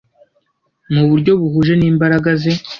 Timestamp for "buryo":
1.09-1.31